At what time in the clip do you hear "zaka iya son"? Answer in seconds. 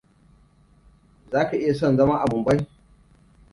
1.31-1.97